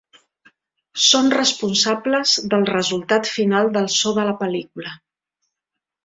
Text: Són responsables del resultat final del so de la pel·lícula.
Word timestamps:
Són 1.07 1.27
responsables 1.33 2.33
del 2.53 2.65
resultat 2.69 3.29
final 3.33 3.69
del 3.75 3.91
so 3.97 4.15
de 4.21 4.25
la 4.29 4.33
pel·lícula. 4.41 4.95